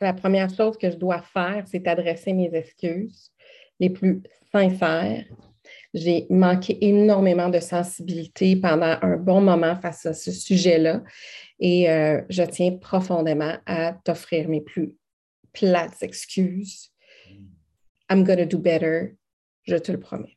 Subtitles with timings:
[0.00, 3.32] la première chose que je dois faire, c'est adresser mes excuses
[3.80, 4.22] les plus
[4.52, 5.24] sincères.
[5.92, 11.02] J'ai manqué énormément de sensibilité pendant un bon moment face à ce sujet-là
[11.58, 14.96] et euh, je tiens profondément à t'offrir mes plus
[15.52, 16.90] plates excuses.
[18.10, 19.16] I'm gonna do better,
[19.62, 20.36] je te le promets.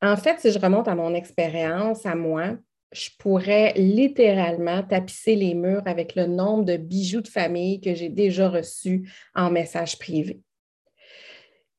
[0.00, 2.56] En fait, si je remonte à mon expérience, à moi,
[2.92, 8.08] je pourrais littéralement tapisser les murs avec le nombre de bijoux de famille que j'ai
[8.08, 10.40] déjà reçus en message privé.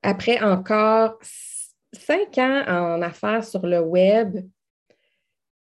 [0.03, 1.17] Après encore
[1.93, 4.37] cinq ans en affaires sur le web,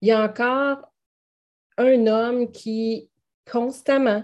[0.01, 0.91] il y a encore
[1.77, 3.09] un homme qui
[3.49, 4.23] constamment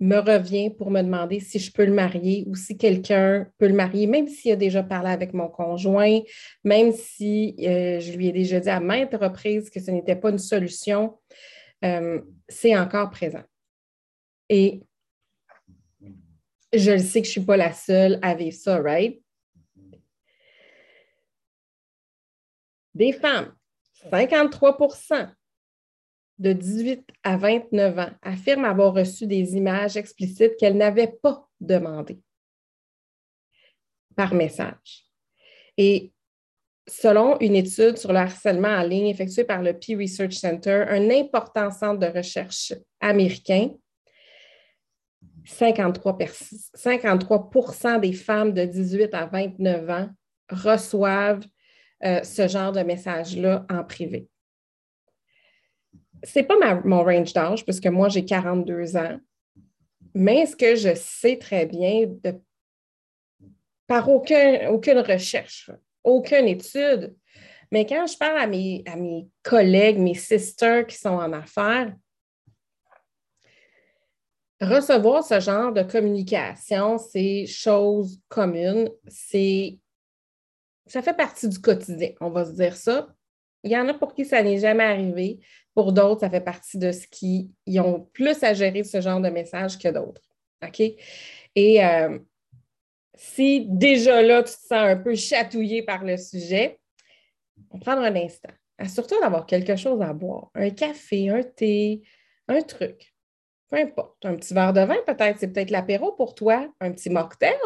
[0.00, 3.74] me revient pour me demander si je peux le marier ou si quelqu'un peut le
[3.74, 6.20] marier, même s'il a déjà parlé avec mon conjoint,
[6.64, 10.30] même si euh, je lui ai déjà dit à maintes reprises que ce n'était pas
[10.30, 11.18] une solution,
[11.84, 13.42] euh, c'est encore présent.
[14.48, 14.82] Et
[16.72, 19.22] je le sais que je ne suis pas la seule à vivre ça, right?
[22.94, 23.54] Des femmes,
[24.10, 24.78] 53
[26.40, 32.18] de 18 à 29 ans affirment avoir reçu des images explicites qu'elles n'avaient pas demandées
[34.16, 35.06] par message.
[35.76, 36.12] Et
[36.88, 41.10] selon une étude sur le harcèlement en ligne effectuée par le Pew Research Center, un
[41.10, 43.72] important centre de recherche américain,
[45.44, 46.18] 53,
[46.74, 50.08] 53 des femmes de 18 à 29 ans
[50.48, 51.44] reçoivent
[52.02, 54.29] euh, ce genre de message-là en privé
[56.22, 59.18] c'est pas mon range d'âge, parce que moi, j'ai 42 ans.
[60.14, 62.08] Mais ce que je sais très bien,
[63.86, 65.70] par aucune recherche,
[66.04, 67.14] aucune étude,
[67.72, 71.94] mais quand je parle à mes, à mes collègues, mes sisters qui sont en affaires,
[74.60, 79.78] recevoir ce genre de communication, c'est chose commune, c'est
[80.86, 83.08] ça fait partie du quotidien, on va se dire ça.
[83.62, 85.40] Il y en a pour qui ça n'est jamais arrivé.
[85.74, 89.20] Pour d'autres, ça fait partie de ce qui ils ont plus à gérer ce genre
[89.20, 90.22] de message que d'autres.
[90.66, 90.80] OK?
[91.54, 92.18] Et euh,
[93.14, 96.80] si déjà là, tu te sens un peu chatouillé par le sujet,
[97.70, 98.50] on prendre un instant.
[98.88, 100.50] Surtout d'avoir quelque chose à boire.
[100.54, 102.02] Un café, un thé,
[102.48, 103.14] un truc.
[103.68, 104.24] Peu importe.
[104.24, 105.38] Un petit verre de vin, peut-être.
[105.38, 106.72] C'est peut-être l'apéro pour toi.
[106.80, 107.58] Un petit mocktail.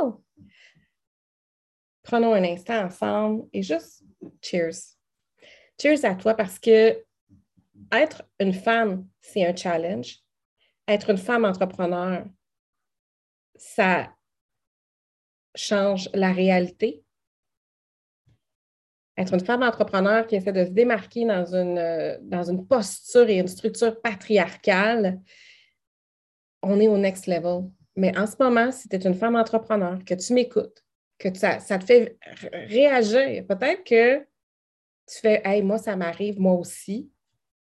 [2.03, 4.03] Prenons un instant ensemble et juste
[4.43, 4.97] cheers.
[5.81, 7.05] Cheers à toi parce que
[7.93, 10.19] être une femme, c'est un challenge.
[10.87, 12.25] Être une femme entrepreneur,
[13.57, 14.13] ça
[15.55, 17.05] change la réalité.
[19.17, 23.39] Être une femme entrepreneur qui essaie de se démarquer dans une, dans une posture et
[23.39, 25.21] une structure patriarcale,
[26.63, 27.71] on est au next level.
[27.97, 30.85] Mais en ce moment, si tu es une femme entrepreneur, que tu m'écoutes,
[31.19, 32.19] que ça, ça te fait
[32.53, 34.27] réagir, peut-être que
[35.07, 37.11] tu fais Hey, moi, ça m'arrive, moi aussi.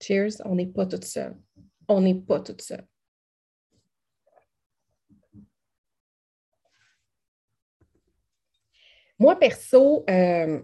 [0.02, 1.36] Cheers, on n'est pas toute seule.
[1.88, 2.86] On n'est pas toute seule.
[9.20, 10.62] Moi, perso, euh,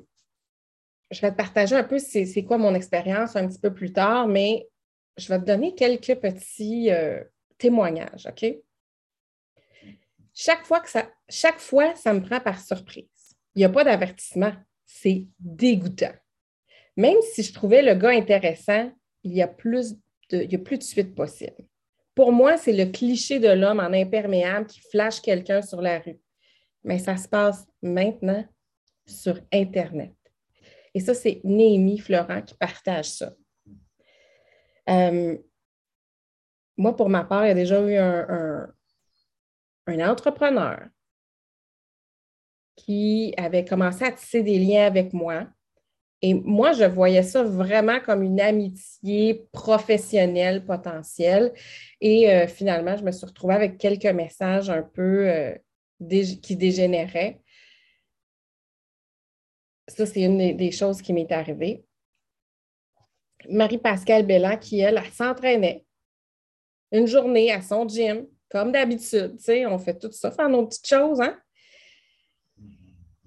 [1.09, 4.27] je vais te partager un peu c'est quoi mon expérience un petit peu plus tard,
[4.27, 4.67] mais
[5.17, 7.23] je vais te donner quelques petits euh,
[7.57, 8.45] témoignages, OK?
[10.35, 13.35] Chaque fois, que ça, chaque fois, ça me prend par surprise.
[13.55, 14.53] Il n'y a pas d'avertissement.
[14.85, 16.13] C'est dégoûtant.
[16.95, 18.91] Même si je trouvais le gars intéressant,
[19.23, 19.93] il y a plus
[20.29, 21.65] de, il y a plus de suite possible.
[22.15, 26.19] Pour moi, c'est le cliché de l'homme en imperméable qui flash quelqu'un sur la rue.
[26.83, 28.45] Mais ça se passe maintenant
[29.07, 30.13] sur Internet.
[30.93, 33.33] Et ça, c'est Némi Florent qui partage ça.
[34.89, 35.37] Euh,
[36.77, 38.67] moi, pour ma part, il y a déjà eu un,
[39.87, 40.87] un entrepreneur
[42.75, 45.47] qui avait commencé à tisser des liens avec moi
[46.25, 51.53] et moi, je voyais ça vraiment comme une amitié professionnelle potentielle.
[51.99, 55.53] Et euh, finalement, je me suis retrouvée avec quelques messages un peu euh,
[56.41, 57.41] qui dégénéraient.
[59.89, 61.83] Ça, c'est une des, choses qui m'est arrivée.
[63.49, 65.83] Marie-Pascale Bellan, qui, elle, elle s'entraînait
[66.93, 69.35] une journée à son gym, comme d'habitude.
[69.35, 71.37] Tu sais, on fait tout ça, faire nos petites choses, hein?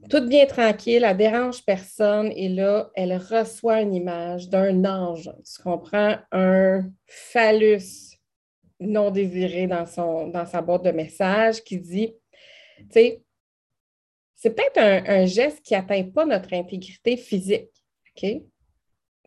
[0.09, 5.31] Tout bien tranquille, elle dérange personne et là, elle reçoit une image d'un ange.
[5.45, 6.17] Tu comprends?
[6.33, 8.19] Un phallus
[8.79, 12.15] non désiré dans, son, dans sa boîte de messages qui dit,
[12.79, 13.23] tu sais,
[14.35, 17.71] c'est peut-être un, geste qui n'atteint pas notre intégrité physique,
[18.15, 18.43] OK?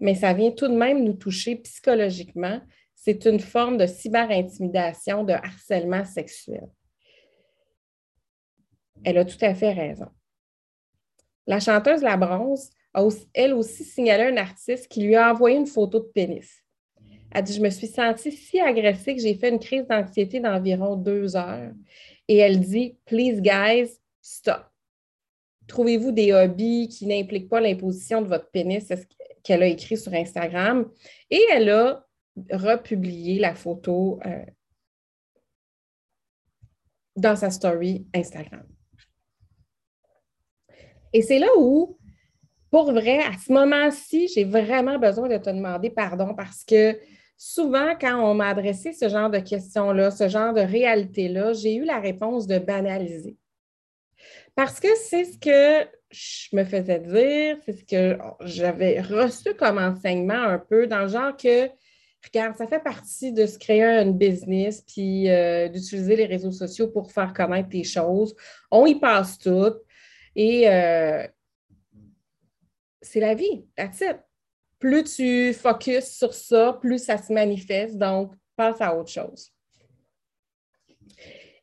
[0.02, 2.62] Mais ça vient tout de même nous toucher psychologiquement
[3.02, 6.68] c'est une forme de cyber-intimidation, de harcèlement sexuel.
[9.06, 10.10] Elle a tout à fait raison.
[11.50, 13.04] La chanteuse La Bronze a
[13.34, 16.64] elle aussi signalé un artiste qui lui a envoyé une photo de pénis.
[17.32, 20.96] Elle dit Je me suis sentie si agressée que j'ai fait une crise d'anxiété d'environ
[20.96, 21.74] deux heures.
[22.28, 23.90] Et elle dit Please, guys,
[24.22, 24.64] stop.
[25.66, 29.08] Trouvez-vous des hobbies qui n'impliquent pas l'imposition de votre pénis, c'est ce
[29.42, 30.88] qu'elle a écrit sur Instagram.
[31.32, 32.06] Et elle a
[32.52, 34.46] republié la photo euh,
[37.16, 38.68] dans sa story Instagram.
[41.14, 41.98] Et c'est là où,
[42.72, 46.98] pour vrai, à ce moment-ci, j'ai vraiment besoin de te demander pardon parce que
[47.38, 51.86] souvent, quand on m'a adressé ce genre de questions-là, ce genre de réalité-là, j'ai eu
[51.86, 53.38] la réponse de banaliser.
[54.56, 59.78] Parce que c'est ce que je me faisais dire, c'est ce que j'avais reçu comme
[59.78, 61.70] enseignement un peu, dans le genre que,
[62.26, 66.88] regarde, ça fait partie de se créer un business, puis euh, d'utiliser les réseaux sociaux
[66.88, 68.36] pour faire connaître tes choses.
[68.70, 69.74] On y passe tout.
[70.42, 71.28] Et euh,
[73.02, 74.16] c'est la vie, that's it.
[74.80, 77.98] Plus tu focuses sur ça, plus ça se manifeste.
[77.98, 79.52] Donc, passe à autre chose.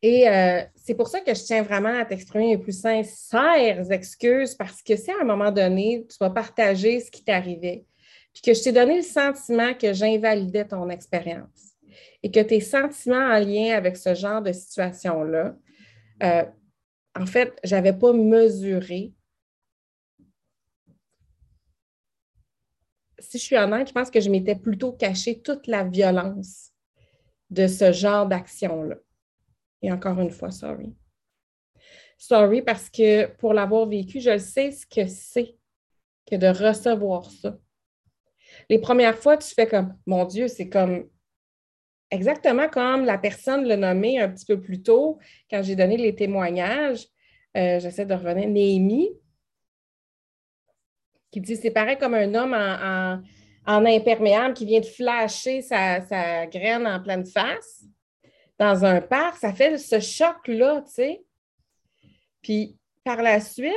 [0.03, 4.55] Et euh, c'est pour ça que je tiens vraiment à t'exprimer les plus sincères excuses
[4.55, 7.87] parce que si à un moment donné, tu vas partager ce qui arrivé,
[8.35, 11.79] puis que je t'ai donné le sentiment que j'invalidais ton expérience
[12.23, 15.57] et que tes sentiments en lien avec ce genre de situation-là,
[16.23, 16.45] euh,
[17.17, 19.13] en fait, je n'avais pas mesuré.
[23.19, 26.73] Si je suis honnête, je pense que je m'étais plutôt caché toute la violence
[27.51, 28.97] de ce genre d'action-là.
[29.83, 30.95] Et encore une fois, sorry.
[32.19, 35.57] Sorry parce que pour l'avoir vécu, je sais ce que c'est
[36.27, 37.59] que de recevoir ça.
[38.69, 41.09] Les premières fois, tu fais comme, mon Dieu, c'est comme
[42.11, 45.19] exactement comme la personne l'a nommé un petit peu plus tôt,
[45.51, 47.07] quand j'ai donné les témoignages,
[47.57, 49.11] euh, j'essaie de revenir, Néhémie,
[51.31, 53.23] qui dit c'est pareil comme un homme en,
[53.67, 57.85] imperméable qui vient de flasher sa, sa, graine en pleine face
[58.59, 59.39] dans un parc.
[59.39, 61.25] Ça fait ce choc-là, tu sais.
[62.43, 63.73] Puis par la suite,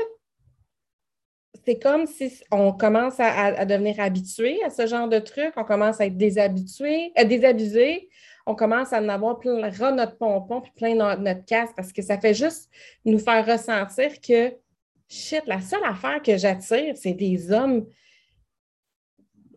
[1.66, 6.00] c'est comme si on commence à, devenir habitué à ce genre de truc, on commence
[6.00, 6.16] à être
[7.16, 8.10] à désabusé,
[8.46, 12.02] on commence à en avoir plein notre pompon puis plein notre, notre casse parce que
[12.02, 12.70] ça fait juste
[13.06, 14.54] nous faire ressentir que
[15.08, 17.88] shit, la seule affaire que j'attire, c'est des hommes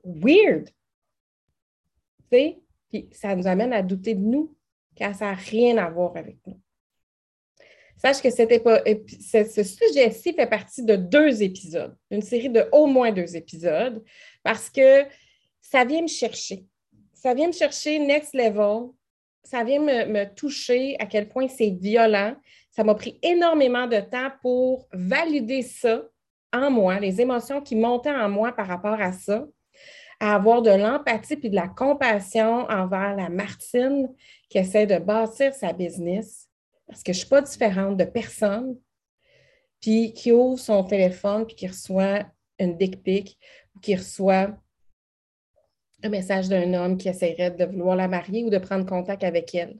[0.05, 0.69] weird.
[2.31, 2.59] Tu sais?
[2.91, 4.55] Puis ça nous amène à douter de nous,
[4.94, 6.61] car ça n'a rien à voir avec nous.
[8.04, 13.37] Sache que ce sujet-ci fait partie de deux épisodes, une série de au moins deux
[13.37, 14.02] épisodes,
[14.43, 15.04] parce que
[15.60, 16.64] ça vient me chercher.
[17.14, 18.88] Ça vient me chercher next level.
[19.44, 22.34] Ça vient me, toucher à quel point c'est violent.
[22.72, 26.02] Ça m'a pris énormément de temps pour valider ça
[26.52, 29.46] en moi, les émotions qui montaient en moi par rapport à ça,
[30.19, 34.12] à avoir de l'empathie et de la compassion envers la Martine
[34.48, 36.48] qui essaie de bâtir sa business
[36.87, 38.79] parce que je ne suis pas différente de personne,
[39.81, 42.26] puis qui ouvre son téléphone, puis qui reçoit
[42.58, 43.38] une dick pic,
[43.75, 44.56] ou qui reçoit
[46.02, 49.55] un message d'un homme qui essaierait de vouloir la marier ou de prendre contact avec
[49.55, 49.79] elle.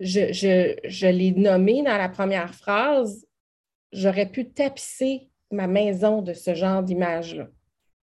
[0.00, 0.32] Je,
[0.84, 3.26] je l'ai nommé dans la première phrase,
[3.92, 7.48] j'aurais pu tapisser ma maison de ce genre d'image-là.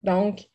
[0.03, 0.47] Donc,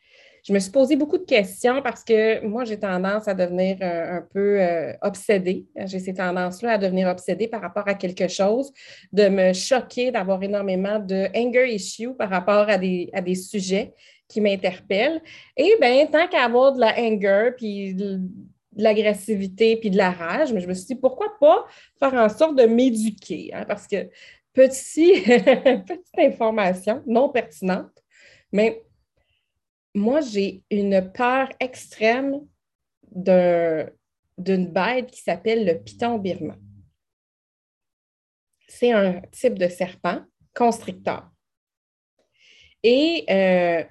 [0.43, 4.17] je me suis posé beaucoup de questions parce que moi, j'ai tendance à devenir euh,
[4.17, 5.65] un, peu euh, obsédée.
[5.85, 8.73] J'ai ces tendances-là à devenir obsédée par rapport à quelque chose,
[9.13, 13.93] de me choquer, d'avoir énormément de anger issue par rapport à des, à des sujets
[14.27, 15.21] qui m'interpellent.
[15.55, 18.19] Et bien, tant qu'à avoir de la anger, puis de,
[18.75, 21.65] l'agressivité, puis de la rage, mais je me suis dit, pourquoi pas
[21.99, 23.51] faire en sorte de m'éduquer?
[23.53, 23.63] Hein?
[23.67, 24.09] Parce que
[24.51, 28.03] petit, petite information non pertinente,
[28.51, 28.83] mais
[29.93, 32.41] moi, j'ai une peur extrême
[33.11, 36.59] d'une bête qui s'appelle le python birman.
[38.67, 40.23] C'est un type de serpent
[40.55, 41.29] constricteur.
[42.81, 43.83] Et euh,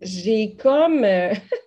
[0.00, 1.32] j'ai comme euh,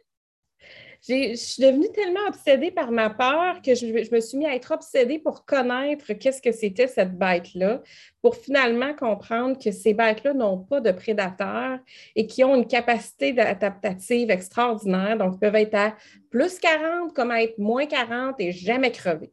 [1.07, 4.71] je suis devenue tellement obsédée par ma peur que je, me suis mis à être
[4.71, 7.81] obsédée pour connaître qu'est-ce que c'était cette bête-là,
[8.21, 11.79] pour finalement comprendre que ces bêtes-là n'ont pas de prédateurs
[12.15, 15.17] et qui ont une capacité adaptative extraordinaire.
[15.17, 15.95] Donc, peuvent être à
[16.29, 19.31] plus 40 comme à être moins 40 et jamais crever.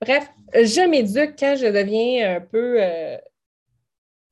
[0.00, 3.18] Bref, je m'éduque quand je deviens un peu euh,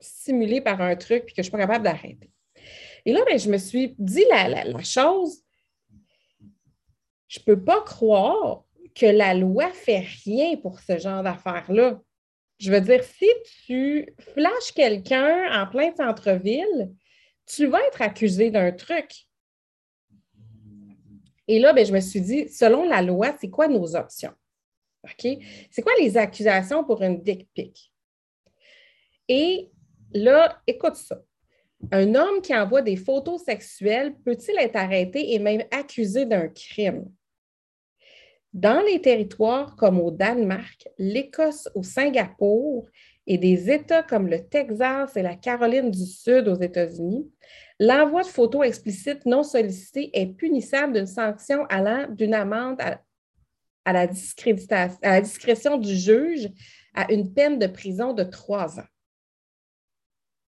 [0.00, 2.30] stimulée par un truc et que je ne suis pas capable d'arrêter.
[3.04, 5.42] Et là, ben, je me suis dit la chose
[7.28, 12.00] je ne peux pas croire que la loi fait rien pour ce genre d'affaires-là.
[12.58, 13.28] Je veux dire, si
[13.66, 16.90] tu flashes quelqu'un en plein centre-ville,
[17.47, 19.28] tu vas être accusé d'un truc.
[21.47, 24.35] Et là, ben, je me suis dit, selon la loi, c'est quoi nos options?
[25.04, 25.38] OK?
[25.70, 27.92] C'est quoi les accusations pour une dick pic?
[29.28, 29.70] Et
[30.12, 31.23] là, écoute ça.
[31.92, 37.08] Un homme qui envoie des photos sexuelles peut-il être arrêté et même accusé d'un crime?
[38.59, 42.88] Dans les territoires comme au Danemark, l'Écosse ou Singapour
[43.29, 47.31] et des États comme le Texas et la Caroline du Sud aux États-Unis,
[47.79, 54.09] l'envoi de photos explicites non sollicitées est punissable d'une sanction allant d'une amende à, la
[54.09, 56.49] discrétion du juge
[56.95, 58.88] à une peine de prison de trois ans.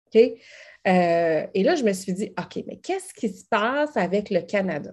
[0.06, 0.20] OK?
[0.88, 4.40] Euh, et là, je me suis dit, OK, mais qu'est-ce qui se passe avec le
[4.40, 4.90] Canada?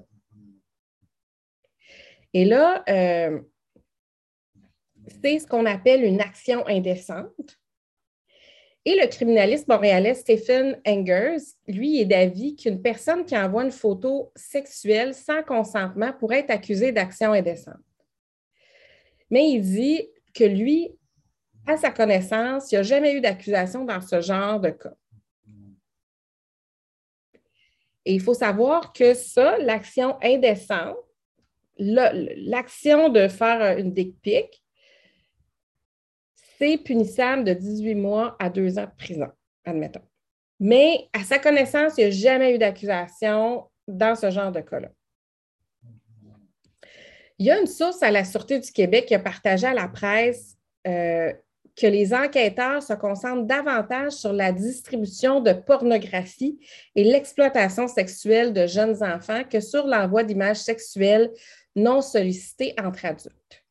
[2.33, 3.39] Et là, euh,
[5.21, 7.59] c'est ce qu'on appelle une action indécente.
[8.85, 14.31] Et le criminaliste montréalais Stephen Engers, lui, est d'avis qu'une personne qui envoie une photo
[14.35, 17.75] sexuelle sans consentement pourrait être accusée d'action indécente.
[19.29, 20.97] Mais il dit que lui,
[21.67, 24.95] à sa connaissance, il n'y a jamais eu d'accusation dans ce genre de cas.
[28.05, 30.97] Et il faut savoir que ça, l'action indécente,
[31.79, 34.63] l'action de faire une dick pic,
[36.57, 39.29] c'est punissable de 18 mois à 2 ans de prison,
[39.65, 40.01] admettons.
[40.59, 44.89] Mais à sa connaissance, il n'y a jamais eu d'accusation dans ce genre de cas-là.
[47.37, 49.87] Il y a une source à la Sûreté du Québec qui a partagé à la
[49.87, 51.31] presse euh,
[51.79, 56.59] que les enquêteurs se concentrent davantage sur la distribution de pornographie
[56.95, 61.31] et l'exploitation sexuelle de jeunes enfants que sur l'envoi d'images sexuelles
[61.83, 63.63] non sollicitées entre adultes.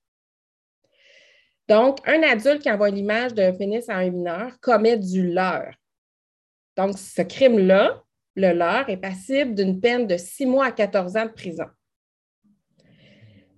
[1.69, 5.75] Donc, un adulte qui envoie l'image d'un pénis à un mineur commet du leurre.
[6.77, 8.03] Donc, ce crime-là,
[8.37, 11.67] le leurre, est passible d'une peine de 6 mois à 14 ans de prison.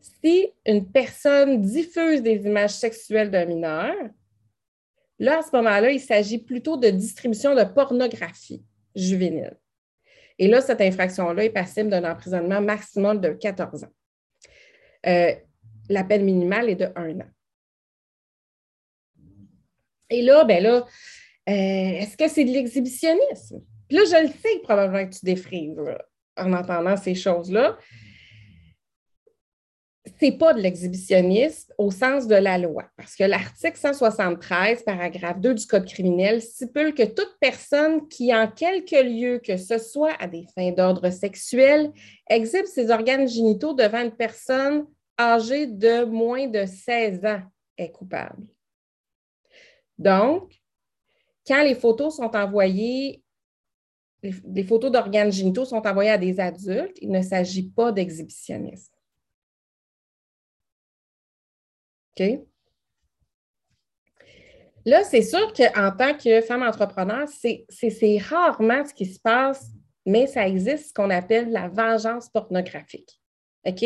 [0.00, 3.95] Si une personne diffuse des images sexuelles d'un mineur,
[5.21, 8.64] Là, à ce moment-là, il s'agit plutôt de distribution de pornographie
[8.97, 9.54] juvénile.
[10.38, 13.92] Et là, cette infraction-là est passible d'un emprisonnement maximum de 14 ans.
[15.07, 15.35] Euh,
[15.88, 17.30] la peine minimale est de 1 an.
[20.11, 20.83] Et là, ben là, euh,
[21.49, 23.61] est-ce que c'est de l'exhibitionnisme?
[23.88, 25.80] Puis là, je le sais probablement que tu défrises
[26.37, 27.78] en entendant ces choses-là
[30.21, 35.55] c'est pas de l'exhibitionnisme au sens de la loi, parce que l'article 173, paragraphe 2
[35.55, 40.27] du Code criminel stipule que toute personne qui, en quelque lieu que ce soit à
[40.27, 41.91] des fins d'ordre sexuel,
[42.29, 44.87] exhibe ses organes génitaux devant une personne
[45.19, 47.43] âgée de moins de 16 ans
[47.79, 48.47] est coupable.
[49.99, 50.53] Donc,
[51.47, 53.23] quand les photos sont envoyées,
[54.23, 59.00] les, photos d'organes génitaux sont envoyées à des adultes, il ne s'agit pas d'exhibitionnisme.
[64.87, 69.67] Là, c'est sûr qu'en tant que femme entrepreneur, c'est rarement ce qui se passe,
[70.07, 73.21] mais ça existe ce qu'on appelle la vengeance pornographique.
[73.67, 73.85] OK?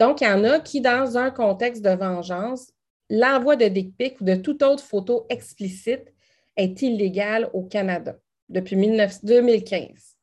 [0.00, 2.72] Donc, il y en a qui, dans un contexte de vengeance,
[3.10, 6.12] l'envoi de dick pic ou de toute autre photo explicite
[6.56, 8.16] est illégal au Canada
[8.48, 10.13] depuis 2015.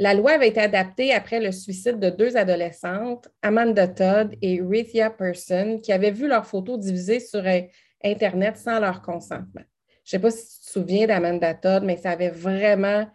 [0.00, 5.10] La loi avait été adaptée après le suicide de deux adolescentes, Amanda Todd et Rithia
[5.10, 7.42] Person, qui avaient vu leurs photos divisées sur
[8.04, 9.64] Internet sans leur consentement.
[10.04, 13.06] Je ne sais pas si tu te souviens d'Amanda Todd, mais ça avait vraiment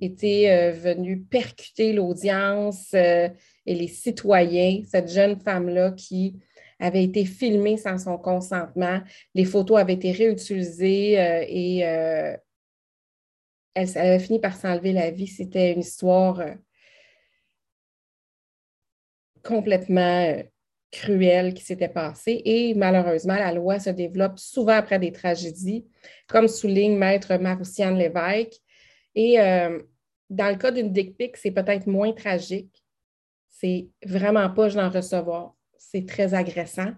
[0.00, 3.28] été euh, venu percuter l'audience euh,
[3.66, 6.40] et les citoyens, cette jeune femme-là qui
[6.78, 9.00] avait été filmée sans son consentement.
[9.34, 11.84] Les photos avaient été réutilisées euh, et
[13.80, 15.26] elle, avait fini par s'enlever la vie.
[15.26, 16.54] C'était une histoire euh,
[19.42, 20.42] complètement euh,
[20.90, 22.42] cruelle qui s'était passée.
[22.44, 25.86] Et malheureusement, la loi se développe souvent après des tragédies,
[26.26, 28.60] comme souligne Maître Maroussiane Lévesque.
[29.14, 29.80] Et euh,
[30.28, 32.84] dans le cas d'une dick pic, c'est peut-être moins tragique.
[33.48, 35.54] C'est vraiment pas je n'en recevoir.
[35.76, 36.92] C'est très agressant.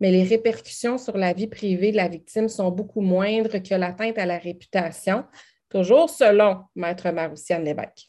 [0.00, 4.18] Mais les répercussions sur la vie privée de la victime sont beaucoup moindres que l'atteinte
[4.18, 5.24] à la réputation,
[5.72, 8.08] toujours selon Maître Maroussiane Lévesque.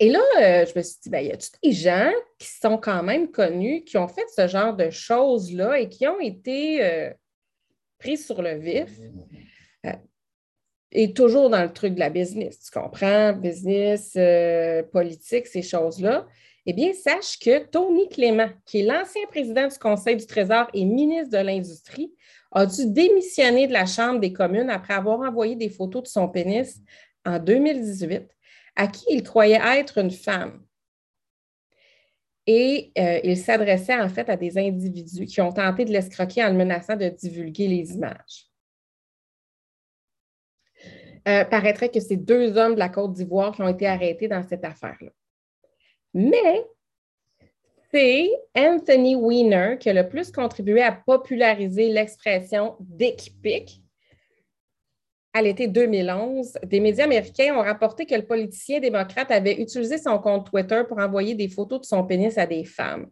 [0.00, 2.48] Et là, euh, je me suis dit, ben, il y a tous des gens qui
[2.48, 6.84] sont quand même connus, qui ont fait ce genre de choses-là et qui ont été
[6.84, 7.10] euh,
[7.98, 8.90] pris sur le vif?
[9.86, 9.92] Euh,
[10.90, 13.32] et toujours dans le truc de la business, tu comprends?
[13.32, 14.18] Business,
[14.90, 16.26] politique, ces choses-là.
[16.66, 20.84] Eh bien, sache que Tony Clément, qui est l'ancien président du Conseil du Trésor et
[20.84, 22.12] ministre de l'Industrie,
[22.52, 26.28] a dû démissionner de la Chambre des communes après avoir envoyé des photos de son
[26.28, 26.80] pénis
[27.24, 28.28] en 2018
[28.76, 30.62] à qui il croyait être une femme?
[32.46, 36.48] Et euh, il s'adressait en fait à des individus qui ont tenté de l'escroquer en
[36.48, 38.50] le menaçant de divulguer les images.
[41.28, 44.42] Euh, paraîtrait que c'est deux hommes de la Côte d'Ivoire qui ont été arrêtés dans
[44.42, 45.10] cette affaire-là.
[46.14, 46.66] Mais
[47.92, 53.82] c'est Anthony Weiner qui a le plus contribué à populariser l'expression dick pic
[55.34, 60.18] à l'été 2011, des médias américains ont rapporté que le politicien démocrate avait utilisé son
[60.18, 63.06] compte Twitter pour envoyer des photos de son pénis à des femmes.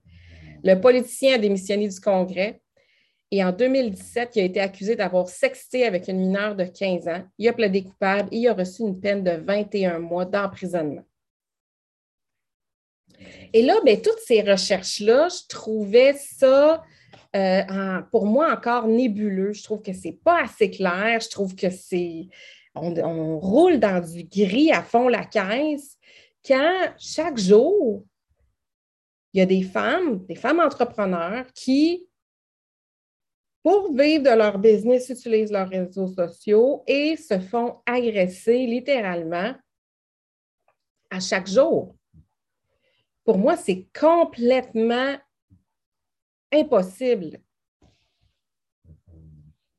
[0.63, 2.61] Le politicien a démissionné du Congrès
[3.31, 7.23] et en 2017, il a été accusé d'avoir sexté avec une mineure de 15 ans.
[7.39, 11.05] Il a plaidé coupable et a reçu une peine de 21 mois d'emprisonnement.
[13.53, 16.83] Et là, bien, toutes ces recherches-là, je trouvais ça
[17.37, 19.53] euh, pour moi encore nébuleux.
[19.53, 21.21] Je trouve que ce n'est pas assez clair.
[21.21, 22.29] Je trouve que c'est.
[22.75, 25.97] On, roule dans du gris à fond la caisse
[26.47, 28.05] quand chaque jour,
[29.33, 32.09] il y a des femmes, des femmes entrepreneurs qui,
[33.63, 39.55] pour vivre de leur business, utilisent leurs réseaux sociaux et se font agresser littéralement
[41.11, 41.95] à chaque jour.
[43.31, 45.15] Pour moi, c'est complètement
[46.51, 47.39] impossible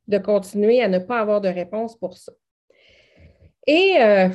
[0.08, 2.32] de continuer à ne pas avoir de réponse pour ça.
[3.68, 4.30] Et euh,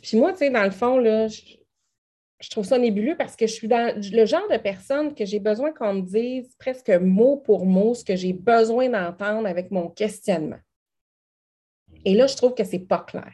[0.00, 3.52] puis moi, tu sais, dans le fond, là, je, trouve ça nébuleux parce que je
[3.52, 7.66] suis dans le genre de personne que j'ai besoin qu'on me dise presque mot pour
[7.66, 10.60] mot ce que j'ai besoin d'entendre avec mon questionnement.
[12.04, 13.32] Et là, je trouve que ce n'est pas clair.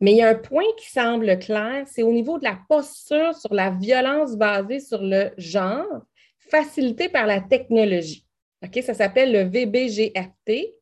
[0.00, 3.34] Mais il y a un point qui semble clair, c'est au niveau de la posture
[3.34, 6.06] sur la violence basée sur le genre
[6.38, 8.26] facilité par la technologie.
[8.64, 8.82] OK?
[8.82, 10.74] Ça s'appelle le VBGFT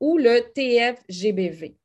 [0.00, 1.76] ou le TFGBV.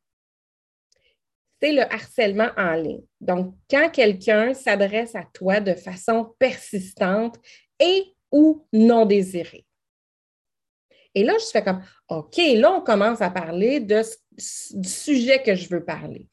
[1.61, 3.03] C'est le harcèlement en ligne.
[3.21, 7.37] Donc, quand quelqu'un s'adresse à toi de façon persistante
[7.79, 9.65] et ou non désirée.
[11.15, 15.69] Et là, je fais comme, OK, là, on commence à parler du sujet que je
[15.69, 16.27] veux parler.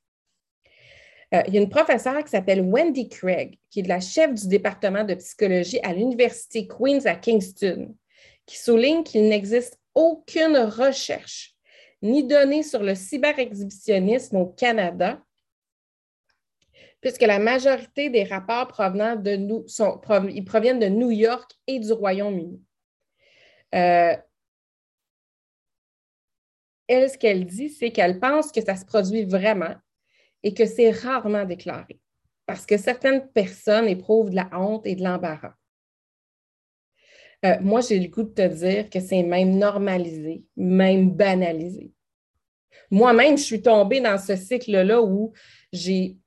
[1.33, 4.49] Euh, il y a une professeure qui s'appelle Wendy Craig, qui est la chef du
[4.49, 7.95] département de psychologie à l'Université Queen's à Kingston,
[8.47, 11.55] qui souligne qu'il n'existe aucune recherche
[12.03, 15.23] ni données sur le cyber-exhibitionnisme au Canada,
[17.01, 19.64] puisque la majorité des rapports provenant de nous
[20.31, 22.61] ils proviennent de New York et du Royaume-Uni.
[23.75, 24.16] Euh,
[26.88, 29.75] elle, ce qu'elle dit, c'est qu'elle pense que ça se produit vraiment
[30.42, 32.00] et que c'est rarement déclaré
[32.50, 35.55] parce que certaines personnes éprouvent de la honte et de l'embarras.
[37.44, 41.92] Euh, moi, j'ai le goût de te dire que c'est même normalisé, même banalisé.
[42.90, 45.33] Moi-même, je suis tombée dans ce cycle-là où
[45.72, 46.18] j'ai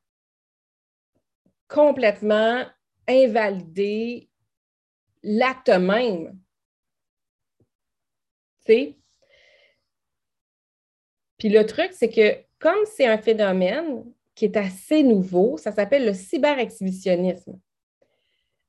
[1.67, 2.63] complètement
[3.05, 4.29] invalidé
[5.23, 6.39] l'acte même.
[8.65, 8.97] Tu sais?
[11.43, 16.05] Puis le truc, c'est que comme c'est un phénomène qui est assez nouveau, ça s'appelle
[16.05, 17.59] le cyber-exhibitionnisme.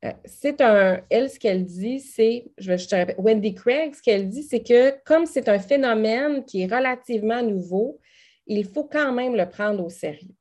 [0.05, 4.03] Euh, c'est un, elle, ce qu'elle dit, c'est, je, vais, te répète, Wendy Craig, ce
[4.03, 8.01] qu'elle dit, c'est que comme c'est un phénomène qui est relativement nouveau,
[8.49, 10.35] il faut quand même le prendre au sérieux.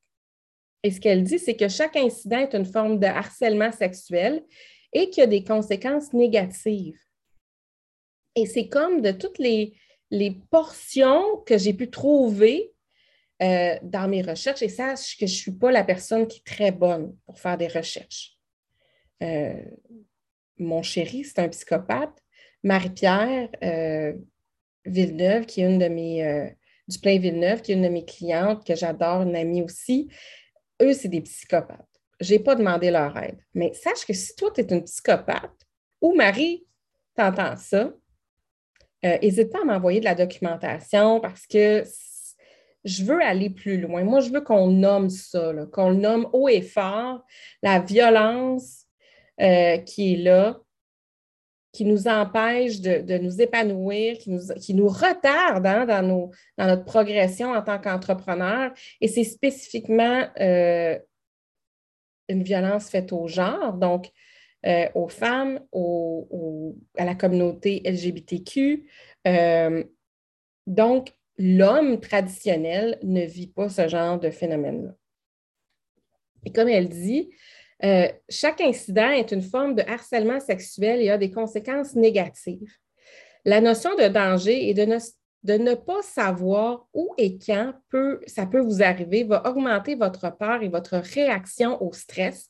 [0.81, 4.43] Et ce qu'elle dit, c'est que chaque incident est une forme de harcèlement sexuel
[4.91, 6.97] et qu'il y a des conséquences négatives.
[8.35, 9.75] Et c'est comme de toutes les,
[10.13, 12.71] les portions que j'ai pu trouver
[13.41, 16.45] euh, dans mes recherches et sache que je ne suis pas la personne qui est
[16.45, 18.37] très bonne pour faire des recherches.
[19.23, 19.59] Euh,
[20.59, 22.15] mon chéri, c'est un psychopathe.
[22.61, 24.13] Marie-Pierre euh,
[24.85, 26.53] Villeneuve, qui est une de mes,
[26.87, 30.09] du plein Villeneuve, qui est une de mes clientes, que j'adore, une amie aussi,
[30.79, 31.87] eux, c'est des psychopathes.
[32.19, 33.39] Je n'ai pas demandé leur aide.
[33.55, 35.65] Mais sache que si toi, tu es une psychopathe
[35.99, 36.67] ou Marie,
[37.15, 37.91] t'entends ça,
[39.03, 41.83] n'hésite pas à m'envoyer de la documentation parce que
[42.85, 44.03] je veux aller plus loin.
[44.03, 47.23] Moi, je veux qu'on nomme ça, qu'on nomme haut et fort
[47.61, 48.85] la violence
[49.41, 50.59] euh, qui est là,
[51.71, 56.67] qui nous empêche de, nous épanouir, qui nous, qui nous retarde hein, dans, nos, dans
[56.67, 58.71] notre progression en tant qu'entrepreneur.
[59.01, 60.99] Et c'est spécifiquement euh,
[62.29, 64.11] une violence faite au genre, donc
[64.65, 65.59] euh, aux femmes,
[66.97, 68.87] à la communauté LGBTQ.
[70.67, 74.91] donc, l'homme traditionnel ne vit pas ce genre de phénomène-là.
[76.45, 77.31] Et comme elle dit,
[77.83, 82.71] Euh, chaque incident est une forme de harcèlement sexuel et a des conséquences négatives.
[83.45, 84.97] La notion de danger et de ne,
[85.43, 87.73] de ne pas savoir où et quand
[88.27, 92.49] ça peut vous arriver va augmenter votre peur et votre réaction au stress,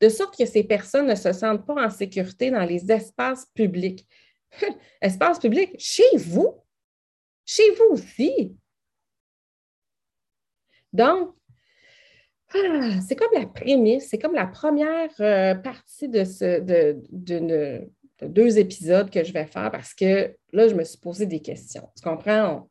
[0.00, 4.06] de sorte que ces personnes ne se sentent pas en sécurité dans les espaces publics.
[5.00, 6.54] Espace public, chez vous,
[7.46, 8.56] chez vous aussi.
[10.92, 11.34] Donc,
[12.54, 17.88] ah, c'est comme la prémisse, c'est comme la première euh, partie de, ce, de,
[18.22, 21.88] deux épisodes que je vais faire parce que là, je me suis posé des questions.
[21.96, 22.68] Tu comprends?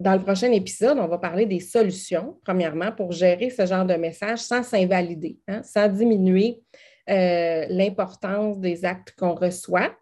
[0.00, 3.94] dans le prochain épisode, on va parler des solutions, premièrement, pour gérer ce genre de
[3.94, 6.62] message sans s'invalider, hein, sans diminuer
[7.10, 9.94] euh, l'importance des actes qu'on reçoit.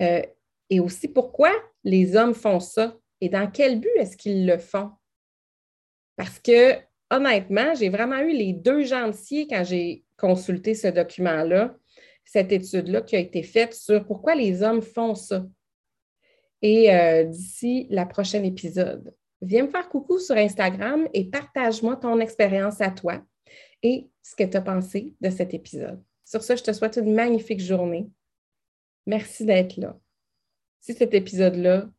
[0.00, 0.22] Euh,
[0.70, 1.50] et aussi pourquoi
[1.84, 4.90] les hommes font ça et dans quel but est-ce qu'ils le font?
[6.16, 6.78] Parce que
[7.12, 11.76] honnêtement, j'ai vraiment eu les deux gentils quand j'ai consulté ce document-là,
[12.24, 15.46] cette étude-là qui a été faite sur pourquoi les hommes font ça.
[16.62, 22.18] Et euh, d'ici la prochaine épisode, viens me faire coucou sur Instagram et partage-moi ton
[22.20, 23.22] expérience à toi
[23.82, 26.02] et ce que tu as pensé de cet épisode.
[26.24, 28.08] Sur ce, je te souhaite une magnifique journée.
[29.06, 29.98] Merci d'être là.
[30.80, 31.90] Si cet épisode-là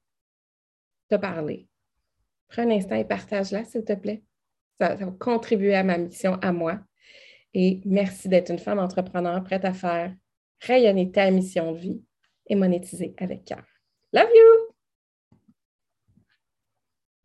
[1.10, 1.68] t'a parlé,
[2.48, 4.24] prends un instant et partage-la, s'il te plaît.
[4.80, 6.80] Ça, va contribuer à ma mission, à moi.
[7.54, 10.16] Et merci d'être une femme entrepreneur prête à faire
[10.62, 12.02] rayonner ta mission de vie
[12.48, 13.64] et monétiser avec cœur.
[14.12, 14.73] Love you!